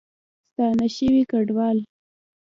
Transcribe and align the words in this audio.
ستانه 0.51 0.87
شوي 0.95 1.23
کډوال 1.31 1.77